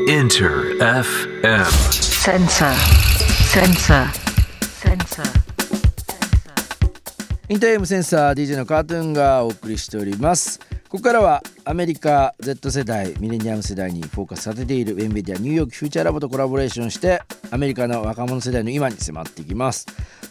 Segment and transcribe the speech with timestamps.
[0.00, 1.64] Enter FM.
[1.92, 2.74] Sensor.
[3.46, 4.10] Sensor.
[4.82, 5.22] Sensor.
[7.48, 17.22] インター M センサー DJ のカートゥーンがお送りしておりますここからはアメリカ Z 世代ミレニアム世代にフォーカスさせているウェンベディアニューヨークフューチャーラボとコラボレーションして
[17.52, 19.86] アメリカの若者世代の今に迫っていきます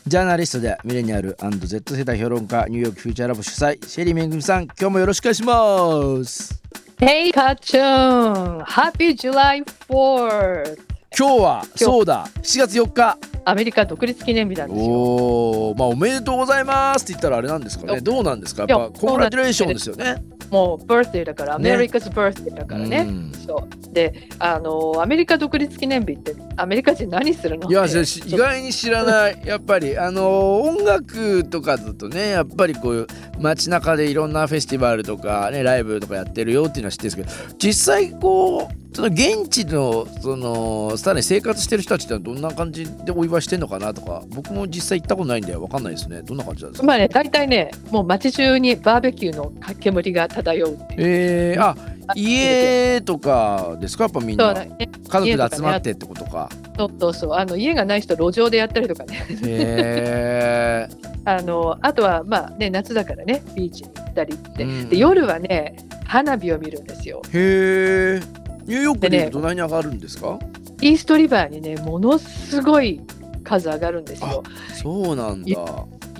[0.06, 6.63] ジャーナリストでミレニアル &Z 世代評論家ニューヨークフューチャーラボ主催シェリーめぐみさん今日もよろしくお願いします
[7.06, 8.64] Hey, Kachun!
[8.64, 10.78] Happy July 4th!
[11.20, 12.30] 今日はそうだ。
[12.42, 13.18] 7月4日。
[13.44, 14.86] アメリカ独立記念日なんですよ。
[14.86, 17.96] おおまあおめでとうございますって言ったらあれなんですかね。
[17.96, 18.02] よ。
[18.02, 18.64] どうなんですか？
[18.70, 23.06] やっぱコングラチュレーションですよねもう、バースデーだから、アメリカズバースデーだからね。
[23.10, 33.08] うんそうであの、アメリカ独立記念日って、アメリカ人何するのいや意外に知らないやっぱりあの音楽とかだとねやっぱりこういう
[33.40, 46.88] 街中でいろんなフェスティバルとかねライブとかやってるよっていうのは知ってるんですけど実際こうその現地のそのさらに生活してる人たちってどんな感じでお祝いしてんのかなとか僕も実際行ったことないんでわかんないですねどんな感じなんですか？
[46.88, 51.00] まあね、大体ね、もう街中にバーベキューの煙が漂うっていう。
[51.00, 51.76] えー、あ
[52.16, 54.04] 家とかですか？
[54.06, 54.70] やっぱみんなね。
[55.10, 57.34] 家族で集まってってことかそうそうそう。
[57.34, 59.26] あの家がない人、路上でやったりとかね。
[59.30, 60.88] へえ
[61.26, 64.64] あのあとは、まあね、夏だからね、ビーチに行ったりって。
[64.64, 65.76] うんで夜はね、
[66.06, 67.22] 花火を見るんですよ。
[67.34, 70.40] へえニューヨークでどないに上がるんですか？
[70.82, 73.02] イーストリバーにね、ものすごい
[73.44, 74.44] 数上がるんですよ。
[74.82, 75.52] そうなんだ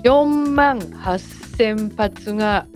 [0.02, 2.66] 4万8000発が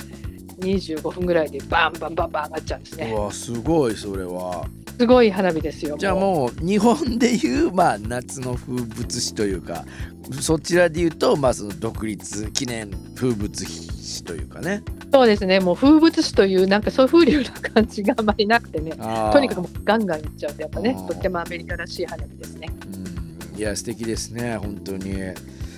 [0.61, 3.12] 25分ぐらいでバンバンバンバン上がっちゃうんですね。
[3.14, 4.66] うわすごいそれは
[4.99, 5.97] すごい花火ですよ。
[5.99, 6.65] じゃあもう。
[6.65, 9.85] 日本でいうまあ夏の風物詩というか
[10.41, 14.83] そちらでいうとまあその独立記念風物詩というかね。
[15.11, 18.91] そうですね、もう風物詩という、なんかそういう風流な感じがあまりなくてね、
[19.33, 22.69] とにかくもうガンガンいっちゃうんで、やっぱねとってもアメリカらしい花火ですね。
[23.55, 23.59] うん。
[23.59, 25.15] いや素敵ですね本当に。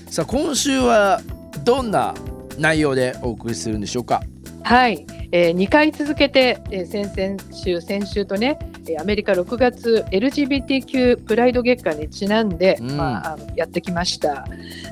[0.08, 1.20] さあ今週は
[1.64, 2.12] どんな
[2.58, 4.20] 内容でお送りするんでしょうか？
[4.64, 12.96] はい、えー、2回続けて、えー先々週、先週とね、えーアメリカ6月 LGBTQ プライド月間にちなんで、うん。
[12.96, 14.46] まあ、やってきました。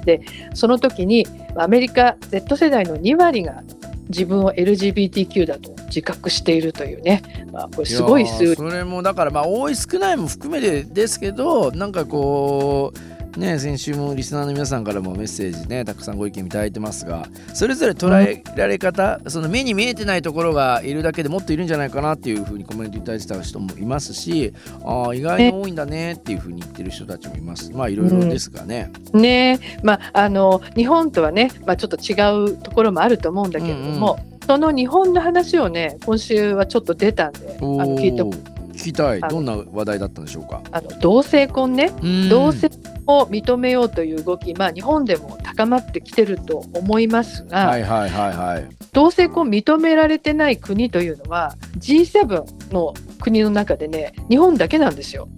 [0.04, 0.20] で、
[0.54, 1.26] その時に
[1.56, 3.62] アメリカ Z 世代の2割が
[4.08, 7.22] 自分を LGBTQ だと自覚しているというね、
[7.52, 24.52] まあ、これすごい数それもだからまあ多い少ないも含めてですけどなんかこうね先週もリスナーの皆さんからもメッセージねたくさんご意見いただいてますがそれぞれ捉えられ方、その目に見えてないところがいるだけでもっといるんじゃないかなっていうふうにコメントいただいてた人もいますし
[24.82, 27.70] あー意外に多いんだねっていうふうに言ってる人たちもいます。
[27.72, 29.58] まあいろいろですがね、ね。
[29.82, 32.14] まあ、あの日本とはね、まあ、ちょっと違
[32.52, 38.22] うところもあると思うんだけれども、その日本の話をね今週はちょっと出たんであおの聞いて。
[38.22, 39.20] ー聞きたい。
[39.20, 40.62] どんな話題だったんでしょうか？
[40.70, 41.92] あの同性婚ね。
[42.00, 42.28] うん。
[42.28, 42.70] 同性
[43.08, 55.28] を認めようという動き、まあ、日本でも高まってきてると思いますが、はいはいはいはい同性婚認められてない国というのは G7 の国の中でね日本だけなんですよ。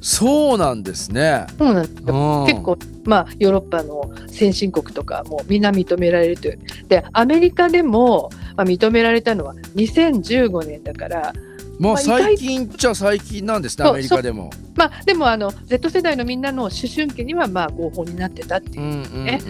[0.00, 6.60] そうなんですね、そうなんですようん結構、まあ、ヨーロッパの先進国とかもみんな認められるという。
[6.86, 11.32] で、アメリカでも、まあ、認められたのは2015年だから、
[11.78, 14.50] まあ最近っちゃ最近なんですねアメリカでも。
[14.76, 19.24] まあ、でもあの Z 世代のみんなの思春期にはまあ合法になってたっていう。
[19.24, 19.40] ね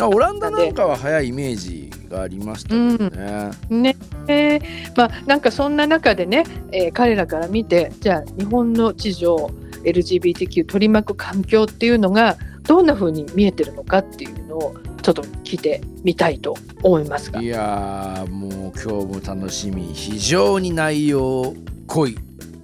[0.00, 3.50] オランダなんかは早いイメージがありましたもんね。
[3.68, 3.96] ね
[4.28, 4.62] えー
[4.96, 9.50] まあ、なんかそんな中でね、えー彼らから見てじゃあ日本の地上
[9.84, 14.76] LGBTQ 取り巻く環境っていうのがどんな風に見えてるのかっていうのを
[15.08, 21.54] ちょっと聞いてみたいと思いますがいやーもう今日も楽しみ非常に内容
[21.86, 22.18] 濃い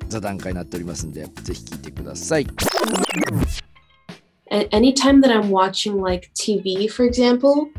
[0.09, 2.47] 座談会になっておりますんでぜひ聞いてください。
[4.72, 7.71] anytime that I'm watching like TV, for example,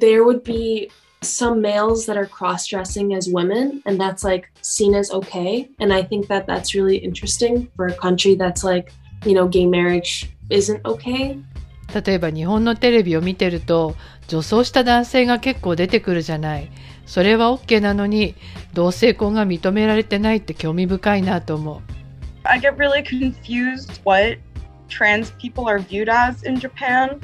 [0.00, 0.90] there would be
[1.20, 5.68] some males that are cross dressing as women, and that's like seen as okay.
[5.80, 8.90] And I think that that's really interesting for a country that's like,
[9.26, 11.36] you know, gay marriage isn't okay.
[11.92, 13.94] 例えば日本のテレビを見てると
[14.28, 16.70] 女装した男性が結構出てくるじゃない
[17.06, 18.34] それは OK なのに
[18.72, 21.80] 同性婚が認められてないって興味深いなと思う
[22.44, 24.38] I get really confused what
[24.88, 27.20] trans people are viewed as in Japan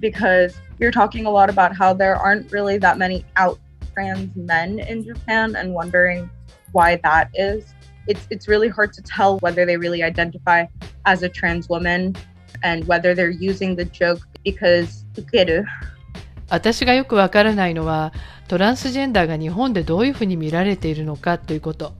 [0.00, 3.58] because you're talking a lot about how there aren't really that many out
[3.94, 6.30] trans men in Japan and wondering
[6.72, 7.74] why that is.
[8.06, 10.66] It's it's really hard to tell whether they really identify
[11.04, 12.16] as a trans woman
[12.62, 15.64] and whether they're using the joke because ウケる
[16.50, 18.12] 私がよくわからないのは
[18.48, 21.92] トランスジェンダーが日本でどういうふうに見られているのかということ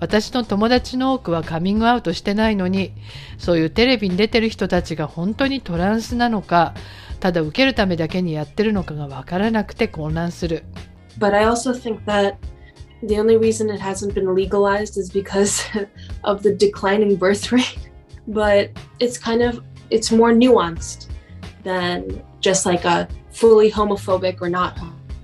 [0.00, 2.92] 私の友達の多くはカミングアウトしてないのに
[3.38, 6.74] そういうテレビに出てる人たちが本当にトランスなのか
[7.20, 10.64] ただ受けるためだけにやってるのかがわからなくて混乱する
[11.18, 12.36] But I also think that
[13.02, 15.64] the only reason it hasn't been legalized is because
[16.22, 17.90] of the declining birth rate.
[18.28, 18.70] But
[19.00, 21.08] it's kind of it's more nuanced
[21.64, 24.72] than just like a fully homophobic or not.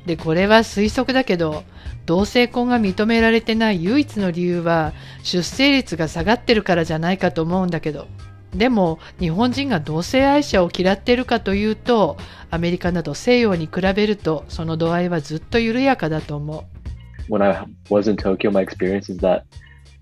[0.06, 1.64] でこれは推測だけど
[2.04, 8.06] 同性婚が認められてない唯一の理由は出生率が下がってるからじゃないかと思うんだけど
[8.54, 12.18] でも日本人が同性愛者を嫌ってるかというと
[12.50, 19.44] アメリカなど西洋に比べるとその度合いはずっと緩やかだと思う when I was in Tokyo, my experience is that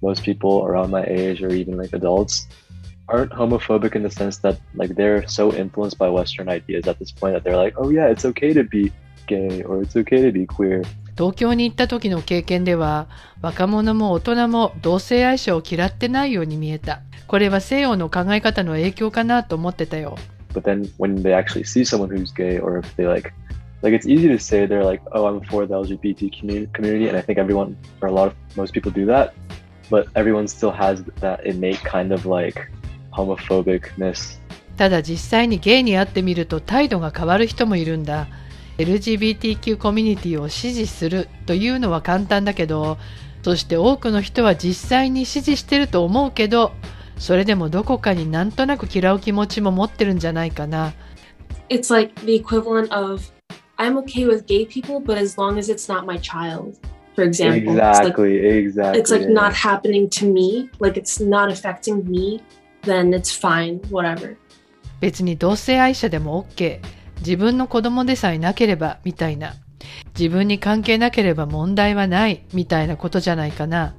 [0.02, 2.48] most people around my age or even like adults
[3.07, 7.11] aren't homophobic in the sense that like they're so influenced by Western ideas at this
[7.11, 8.91] point that they're like, oh yeah, it's okay to be
[9.27, 10.83] gay or it's okay to be queer.
[11.17, 13.07] 東京に行った時の経験では
[13.41, 20.15] 若者も大人も同性愛者を嫌ってないように見えたこれは西洋の考え方の影響かなと思ってたよ
[20.53, 23.33] But then when they actually see someone who's gay or if they like
[23.81, 27.17] like it's easy to say they're like, oh, I'm for the LGBT community, community, and
[27.17, 29.33] I think everyone or a lot of most people do that,
[29.89, 32.69] but everyone still has that innate kind of like
[33.12, 34.40] homophobicness.
[34.76, 38.26] ただ実際にゲイに会ってみると態度が変わる人もいるんだ
[38.78, 42.96] LGBTQ コミュニティを支持するというのは簡単だけど
[43.42, 46.72] そして多くの人は実際に支持してると思うけど
[47.18, 50.94] それでもどこかになんとなく嫌う気持ちも持ってるんじゃないかな
[51.68, 53.22] It's like the equivalent of
[53.78, 56.78] I'm okay with gay people, but as long as it's not my child,
[57.14, 57.74] for example.
[57.74, 59.00] It's like- Exactly, exactly.
[59.00, 59.32] it's like yeah.
[59.32, 62.40] not happening to me, like it's not affecting me,
[62.82, 64.36] then it's fine, whatever.
[65.00, 66.80] 別に同性愛者でも OK
[67.18, 69.54] 自分の子供でさえなければみたいな。
[70.16, 73.96] 自分に関係なければ問題はないみたいなことじゃないかな。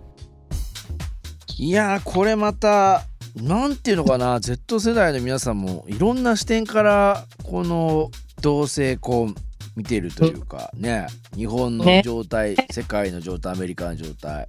[1.58, 3.04] いやーこれまた
[3.36, 4.40] なんていうのかな。
[4.40, 9.36] Z 世代の皆さんもいろんな視点からこの同性婚
[9.76, 11.08] 見てるというかね。
[11.36, 14.48] 日本のね状態、世界の状態アメリカの状態。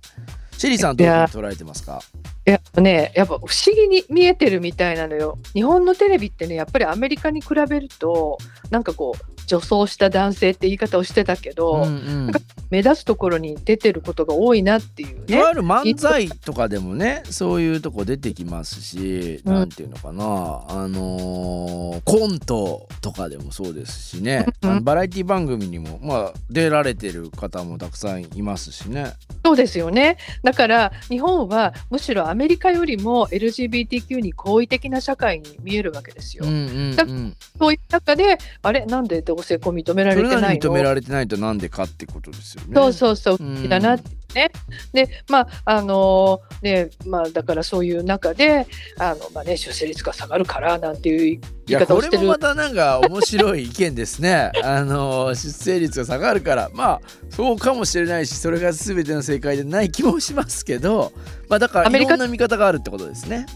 [0.56, 2.00] シェリーさんどういうふうに捉えてますか？
[2.46, 5.38] いやねやっぱ不思議に見えてるみたいなのよ。
[5.54, 8.38] 日本のテレビってねやっぱりアメリカに比べると
[8.70, 11.86] なんかこう女装した男性って言い方をしてたけど、うんう
[12.30, 12.32] ん
[12.74, 15.36] 目立つところに出てることが多いなっていうね。
[15.36, 20.24] いわゆる漫才とかでもねそういうとこ出てきますし、うんなんていうのかな。
[20.24, 24.46] あのーコントとかでもそうですしね、
[24.82, 29.12] バラエティ番組にもまあ出られてる方もたくさんいますしね。
[29.44, 30.16] そうですよね。
[30.42, 36.44] だから日本はむしろアメリカよりも LGBTQ に好意的な社会に見えるわけですよ。
[36.44, 36.54] うんう
[36.92, 38.84] んだうん、そういう中であれ？
[38.86, 42.74] なんで同性婚認めらそれてない認められてないとなんでかってことですよね。
[42.74, 44.50] そうそうそう、不うんだなってね。
[44.92, 48.66] で、まあ、あのね、まあ、だからそういう中で、
[48.98, 52.22] あの、まあね、出生率が下がるからなんていうい言い方をしてる。
[52.22, 54.50] れもまたなんか面白い意見ですね。
[54.62, 57.00] あの出生率が下がるからまあ
[57.30, 61.12] そうかもしれないしそれが全ての正解でない気もしますけど
[61.48, 63.46] まあだからアメリカいろんな見方があるってことですね。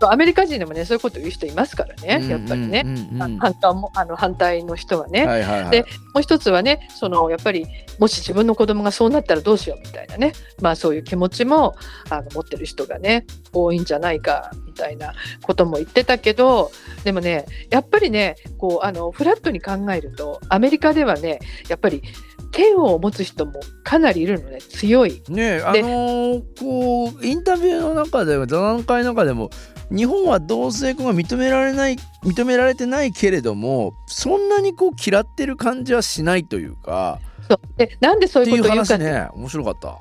[0.00, 2.84] アメリカ人でもね、そういうこと言う人いますからね、やっぱりね。
[3.40, 5.70] 反対もあの反対の人はね、はいはいはい。
[5.70, 5.84] で
[6.14, 7.66] もう一つはねそのやっぱり
[7.98, 11.74] もし自分の子供がそうなったらどうしようみたいなね、まあ、そういう気持ちも
[12.10, 16.70] あの持ってる人がね多いんじゃないかみたいなことも言ってたけど
[17.04, 21.38] でもねやっぱりねこうあのフラットに考えるとアメリカではね
[21.68, 22.02] やっぱり
[22.50, 25.22] 天を持つ人もかなりいるのね強い。
[25.28, 29.50] ねあのーこうインタビューの中でも座談会の中でも
[29.90, 37.20] 日本は同性婚が認められない認められてないけれどもそんなにこう嫌ってる感じはしないというか。
[37.48, 37.60] そう。
[37.78, 39.28] でなんでそうっていうことを言うか話ね。
[39.34, 39.98] 面白かった。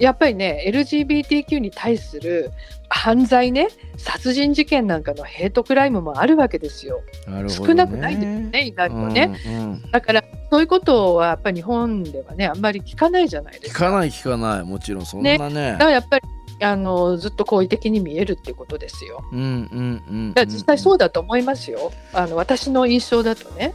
[0.00, 2.50] やっぱりね LGBTQ に対する
[2.88, 7.00] 犯罪ね殺人事件なんかのヘイトクライムもあるわけですよ。
[7.28, 9.40] ね、少なくないんですよね意外とね。
[9.46, 9.90] うんうん。
[9.92, 13.86] だからそういうことはやっぱり日本ではねあんまり聞かないじゃないですか。
[13.86, 14.64] 聞かない聞かない。
[14.64, 15.72] もちろんそんなね。
[15.72, 16.28] だからやっぱり
[16.60, 19.24] あのずっと好意的に見えるっていうことですよ。
[19.32, 21.92] うんうんうん実際そうだと思いますよ。
[22.12, 23.74] あの私の印象だとね。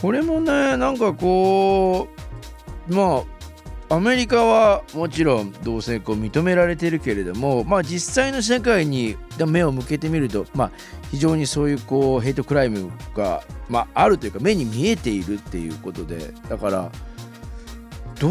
[0.00, 2.08] これもねなんかこ
[2.88, 3.22] うま
[3.88, 10.70] あアメリカはもちろん同性婚認められてるけれどもまあ実際の社会に目を向けてみるとまあ
[11.10, 16.90] 非常にそういうこうヘイトクライムが、まあ、あるというか目に見えているっていうことでだから
[18.22, 18.28] ど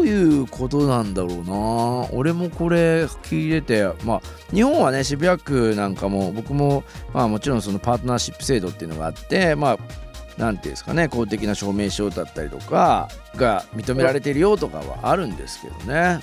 [0.00, 4.20] ういうことなんだろうな俺もこれ聞いててまあ
[4.52, 6.82] 日本はね渋谷区なんかも僕も
[7.14, 9.78] まあもちろんそのパートナーシップ制度っていうのがあってまあ
[10.38, 16.18] 何て言うんですかね公的な証明書だったりとかが認められてるよとかはあるんですけどね。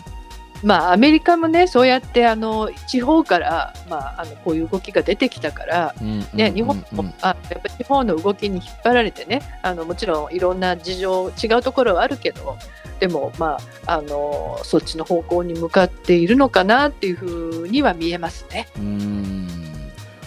[0.66, 5.96] まあアメリカもねそうやってあの地方から、まあ、あのこういう動きが出てきたから、
[6.34, 12.58] ね、日本も、あやっぱり地方の動きに引っ張られてねあのもちろんいろんな事情違うところはあるけど
[13.00, 18.68] でもまああのそっちの方向に向かっているのかなっていうふうには見えますね。
[18.78, 19.48] うん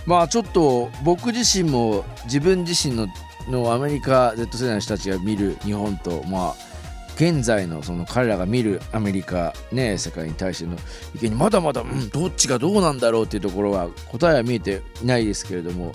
[0.07, 3.09] まあちょっと僕自身も自分自身の
[3.49, 6.78] のアメリカ Z 世代の人たちが見る日本とまあ
[7.19, 10.77] 現在のその彼らが見るアメリカね世界に対しての
[11.17, 15.93] 意見にまだまだ、うん、どっちがどうなんだろうっていうところは答えは見えていないですけれども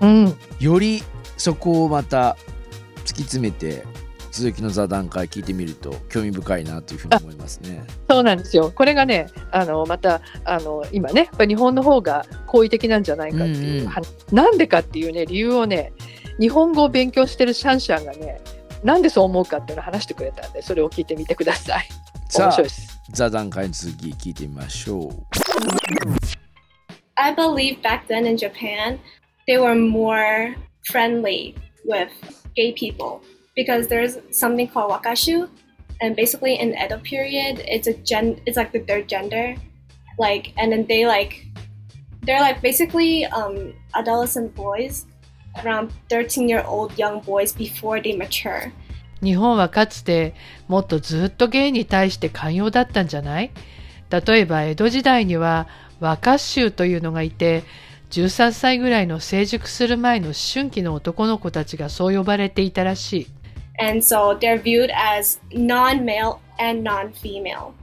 [0.00, 1.02] うん、より
[1.36, 2.36] そこをまた
[3.04, 3.84] 突き詰めて
[4.32, 7.84] 続きの座談会聞いてみると興味深いなというふうに思いますね。
[8.08, 8.72] そうなんですよ。
[8.74, 15.92] これがね、あのまたあの今ね、やっぱり日本の方が好意的なんじゃないかっていう、うんうん話なんでかっていうね理由をね、
[16.40, 18.40] 日本語を勉強してるシャンシャンがね、
[18.83, 21.87] なんでそう思うかっていうのを話してくれたんで、それを聞いてみてください。
[22.29, 22.99] さあ面白いです。
[23.11, 25.11] 座談会の続き聞いてみましょう。
[27.15, 28.99] I believe back then in Japan,
[29.47, 30.55] they were more
[30.91, 31.55] friendly
[31.85, 32.09] with
[32.55, 33.21] gay people
[33.55, 35.49] because there's something called wakashu,
[36.01, 39.55] and basically in Edo period, it's a gen, it's like the third gender,
[40.19, 41.43] like, and then they like,
[42.23, 45.05] they're like basically um, adolescent boys,
[45.56, 48.72] around 13 year old young boys before they mature.
[49.22, 50.34] 日本はかつて
[50.66, 53.52] もっとずっとゲイに対して寛容だったんじゃない
[54.10, 55.68] 例えば江戸時代には
[56.00, 57.62] 若衆というのがいて
[58.10, 63.26] 13歳ぐらいの成熟する前の思春期の男の子たちがそう呼ばれていたらしい。
[63.78, 67.74] and so they're viewed as non-male and non-female.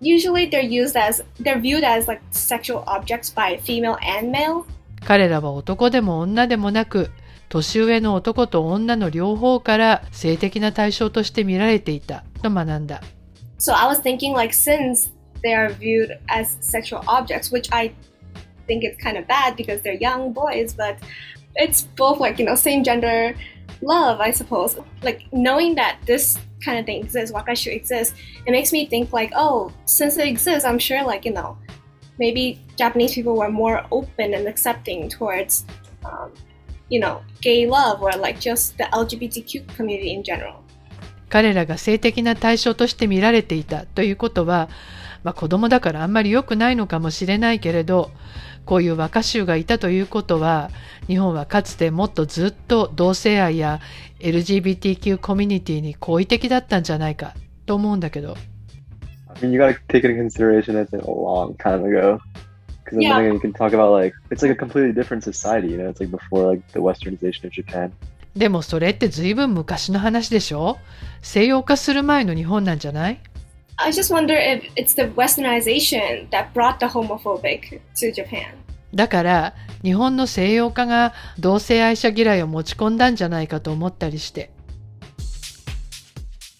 [0.00, 4.66] Usually, they're used as they're viewed as like sexual objects by female and male.
[5.04, 7.10] 彼らは男でも女でもなく
[7.48, 13.00] 年上の男と女の両方から性的な対象として見られていたと学んだ
[13.58, 15.10] So I was thinking like since
[15.42, 17.92] they are viewed as sexual objects, which I
[18.66, 20.96] think it's kind of bad because they're young boys, but
[21.56, 23.34] it's both like you know same gender
[23.82, 24.76] love, I suppose.
[25.02, 28.14] Like knowing that this kind of thing exists, wakashu exists,
[28.46, 31.56] it makes me think like, oh, since it exists, I'm sure like you know
[32.18, 35.66] maybe Japanese people were more open and accepting towards,
[36.04, 36.30] um,
[36.88, 40.62] you know, gay love or like just the LGBTQ community in general.
[41.28, 44.70] 彼らが性的な対象として見られていたということは、
[45.24, 48.10] まあ、子供だからあんまり良くないのかもしれないけれど
[48.64, 50.70] こういう若衆がいたということは
[51.06, 53.80] 日本はかつてもっとずっと同性愛や
[54.20, 57.34] LGBTQ コミュニティに好意的だったんじゃないか
[57.66, 58.36] と思うんだけど
[59.28, 62.18] I mean, you gotta take into consideration it's a long time ago.
[62.90, 63.22] Because Yeah.
[63.22, 65.68] then you can talk about like it's like a completely different society.
[65.68, 67.92] You know, it's like before like the westernization of Japan.
[68.36, 70.78] でもそれって随分昔の話でしょ
[71.22, 73.18] 西洋化する前の日本なんじゃない
[73.76, 78.54] I just wonder if it's the westernization that brought the homophobic to Japan.
[78.94, 84.50] だから日本の西洋化が同性愛者嫌いを持ち込んだんじゃないかと思ったりして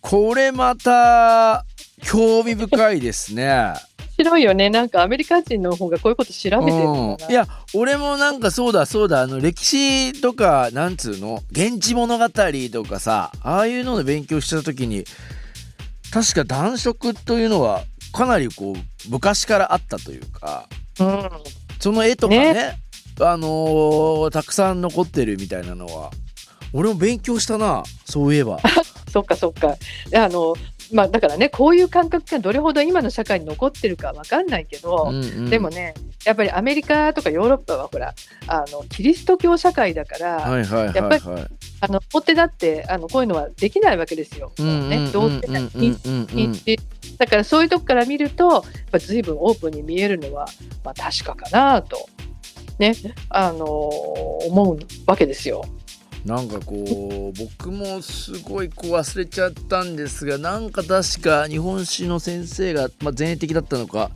[0.00, 1.64] これまた
[2.02, 3.74] 興味深いですね。
[4.18, 4.68] 白いよね。
[4.70, 9.22] なんかアメリカ人の方がこういうこと調べてるいや俺もなんかそうだそうだ。
[9.22, 11.42] あの歴史とかなんつうの？
[11.50, 15.04] 現地物語とかさああいうので勉強した時に
[16.12, 17.82] 確か男色というのは
[18.12, 18.76] かなりこう
[19.10, 20.68] 昔からあったというか
[21.00, 21.30] うん。
[21.80, 22.78] その絵とかねね。
[23.20, 26.10] あのーたくさん残ってるみたいなのは
[26.72, 28.58] 俺も勉強したなそういえば。
[29.12, 29.74] そっかそっか。
[30.14, 30.54] あの
[30.92, 38.14] まあだからねこういう感覚がどれほど今の社会に残ってるかわかんないけど、うんうんでもねやっぱりアメリカとかヨーロッパはほら
[38.48, 41.46] あのキリスト教社会だから、はいはいはいやっぱりはい。
[41.80, 44.52] あの表だってあのこういうのはできないわけですよ。
[47.18, 50.46] だからそういうとこから見るとやっぱ随分オープンに見えるのは、
[50.84, 52.08] まあ、確かかなと、
[52.78, 52.94] ね
[53.30, 55.64] あの思うわけですよ。
[56.24, 64.10] なんかこう僕もすごいこう忘れちゃったんですがなんか確か日本史の先生が、まあ、前衛的だったのか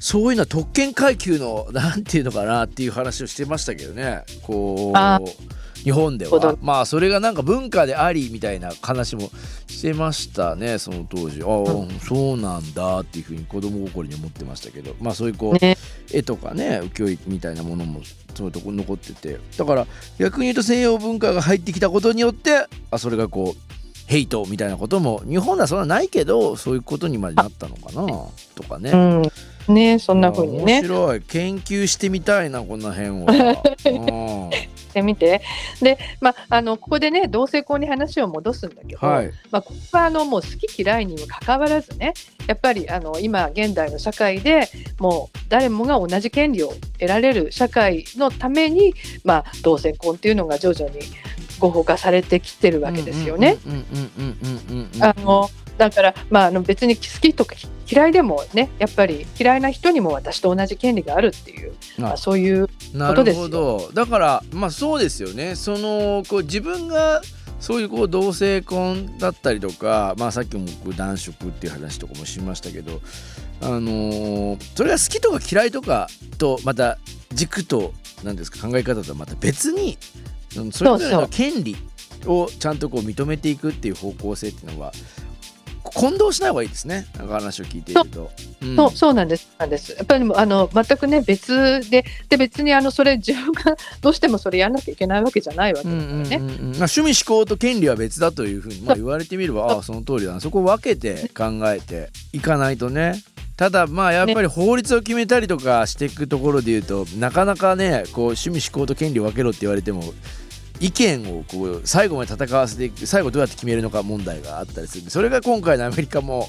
[0.00, 4.22] そういうのは特権階級の何ていうのかなっていう話をしてましたけどね。
[4.42, 4.98] こう
[5.84, 6.56] 日本では。
[6.60, 9.30] まあそれがなんか文化でありみたいな話も
[9.66, 11.42] してましたねその当時。
[11.42, 14.94] ああ、そうなんだっていうふうに子供心に思ってましたけど。
[15.00, 15.76] まあそういうこう、ね。
[16.12, 18.00] 絵とかね浮世絵みたいなものも
[18.34, 19.38] そういうとこ残ってて。
[19.56, 19.86] だから
[20.18, 23.70] 逆に言うと西洋文化が入ってきたことによってあそれがこう
[24.10, 28.06] ヘイトみたいなことも日本ではそんなないけどそういうことにまでなったのかな
[28.56, 28.90] とかね。
[29.68, 30.80] うん、ねそんな風にね。
[30.80, 30.82] 面。
[30.82, 31.20] 白い。
[31.20, 33.62] 研究してみたいなこの辺は。
[33.86, 35.40] うんしてみて
[35.80, 42.12] で、まあ、あのここでね同性婚に話を戻すんだけど、はいまあ、ここはあのもう好き嫌いにもかかわらずね
[42.46, 44.68] やっぱりあの今現代の社会で
[44.98, 48.94] もう誰もが同じ権利を得られる社会のために、
[49.24, 51.00] まあ、同性婚っていうのが徐々に
[51.60, 53.58] 合法化されてきてるわけですよね。
[55.00, 55.48] あの
[55.80, 57.54] だから、まあ、あの別に好きとか
[57.90, 63.42] 嫌いでもねやっぱり嫌いな人にも私と同じ権利があるっていう、まあ、そういうなることですよ。
[63.44, 63.90] ほど。
[63.94, 65.56] だからまあそうですよね。
[65.56, 67.22] そのこう自分が
[67.60, 73.00] そういうこう同性婚だったりとか、まあ、さっきも男色っていう話とかもしましたけど、
[73.62, 76.98] あのーそれが好きとか嫌いとかとまた
[77.32, 79.96] 軸と何ですか考え方とはまた別に
[80.56, 81.28] うんそれぞれのそうそう。
[81.30, 81.76] 権利
[82.26, 84.92] をちゃんとこう認めていくっていう方向性っていうのは
[85.94, 87.06] 混同しない方がいいですね。
[87.16, 88.30] なんか話を聞いていると。
[88.62, 88.66] う。
[88.66, 88.76] ん。
[88.76, 89.48] そうそうなんです。
[89.58, 89.92] なんです。
[89.92, 96.46] やっぱりあの全くね別でで別にあのそれ自分がどうしてもそれやんなきゃいけないわけじゃないわけうんうんだからね。
[96.46, 100.40] うんうんまあ、趣味思考と権利は別だというふうに、まあ、言われてみればああその通りだな。
[100.40, 103.22] そこを分けて考えていかないとね。
[103.60, 110.14] ただまあやっぱり法律を決めたりとかしていくところで言うと、なかなかねこう趣味思考と権利を分けろって言われても
[110.80, 116.48] 意見をこう最後まで戦わせていく最後どうやって決めるのか問題があったりするそれが今回のアメリカも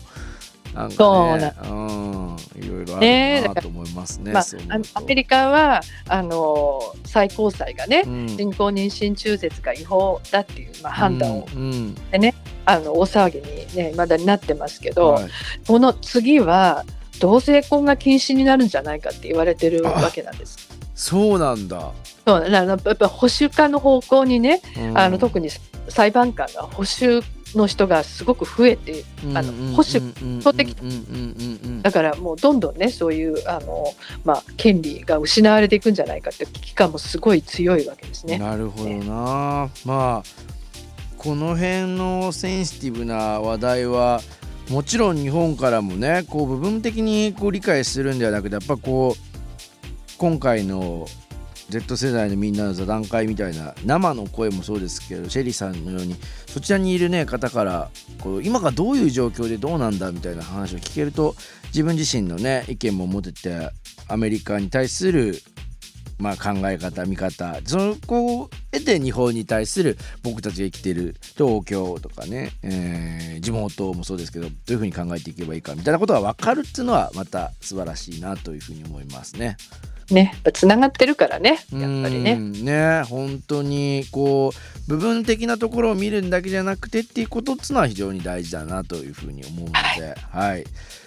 [0.73, 4.31] なんかねうんいろいろあねるなと思いますね。
[4.31, 4.43] まあ
[4.93, 11.95] アメリカはあの最高裁がね、うん人工妊娠中絶が違法だっていう、まあ、判断を、うんうん
[12.63, 15.29] あの大騒ぎに、ね、まだになってますけど、はい
[15.67, 16.85] この次は
[17.19, 20.69] 同性婚が禁止になるんじゃないかって言われてるわけなんです。
[20.95, 21.91] そうなんだ。
[22.25, 25.49] そうあのやっぱ保守化の方向にね、うんあの特に
[25.89, 27.23] 裁判官が保守
[27.55, 30.75] の人がすごく増えてあの保守法的
[31.81, 38.37] だからもうどんどんねそういうあの、まあ、権利が失われていくんじゃないかっていう危機感もすごい強いわけですね。
[38.37, 39.69] なるほどな。
[39.85, 40.23] まあ
[41.17, 44.21] この辺のセンシティブな話題は
[44.69, 49.31] もちろん日本からもねこう部分的にこう理解するんではなくてやっぱこう
[50.17, 51.07] 今回の
[51.71, 61.35] Z 世代のみんなの座談会みたいな生の声もそうですけどシェリーさんのようにそちらにいる、ね、方からこう今がどういう状況でどうなんだみたいな話を聞けると
[61.67, 63.71] 自分自身のね意見も持てて
[64.07, 65.35] アメリカに対する
[66.19, 79.57] まあ、考え方見方そこを得て日本に対する僕たちが生きてる東京とかね、えー地元もそうですけどどういうふうに考えていけばいいかみたいなことが分かるっていうのはまた素晴らしいなというふうに思いますね。
[80.13, 82.33] ねつながってるからねやっぱりね。
[82.33, 90.65] うんね本当にこう部分的なところを見るだけじゃなくてっていうことっていうのは非常に大事だなというふうに思うので、はい、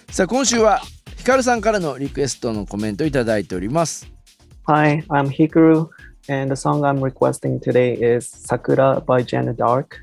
[0.09, 0.81] さあ今週は
[1.17, 4.07] ヒカルさんからのリクエストのコメントいただいております。
[4.67, 5.89] Hi, I'm Hikaru,
[6.27, 9.99] and the song I'm requesting today is Sakura by Jenna Dark.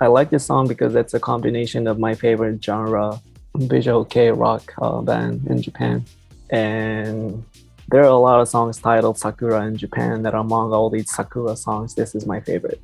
[0.00, 3.20] I like this song because it's a combination of my favorite genre,
[3.56, 6.04] visual K rock uh, band in Japan.
[6.50, 7.44] And
[7.90, 11.56] there are a lot of songs titled Sakura in Japan that among all these Sakura
[11.56, 12.80] songs, this is my favorite.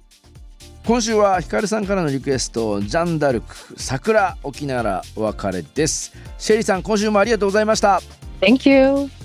[0.85, 8.01] 今週はヒカルさんからのリクエストジャンダルク桜沖縄お別れですシェリーさん今週もありがとうございました
[8.41, 9.22] Thank you!